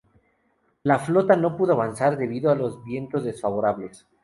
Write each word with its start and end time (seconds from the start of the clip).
La 0.81 0.97
flota 0.97 1.35
no 1.35 1.55
pudo 1.55 1.73
avanzar 1.73 2.17
debido 2.17 2.49
a 2.49 2.55
los 2.55 2.83
vientos 2.83 3.23
desfavorables. 3.23 4.07